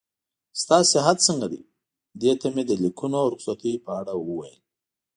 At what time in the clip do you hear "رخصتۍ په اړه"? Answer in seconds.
3.33-4.13